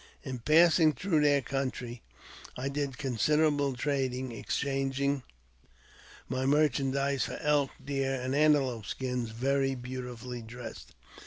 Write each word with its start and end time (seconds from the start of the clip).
In 0.23 0.39
passing 0.39 0.93
through 0.93 1.21
their 1.21 1.41
country 1.43 2.01
I 2.57 2.69
did 2.69 2.97
considerable 2.97 3.75
trading, 3.75 4.31
exchanging 4.31 5.21
my 6.27 6.43
merchandize 6.47 7.25
for 7.25 7.37
elk, 7.39 7.69
deer, 7.85 8.19
and 8.19 8.33
antelope 8.33 8.87
skins, 8.87 9.29
very 9.29 9.75
beautifully 9.75 10.41
dressed. 10.41 10.93